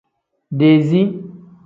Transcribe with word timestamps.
Dezii. 0.59 1.05